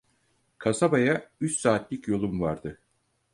Kasabaya 0.57 1.31
üç 1.41 1.57
saatlik 1.59 2.07
yolum 2.07 2.41
vardı. 2.41 2.79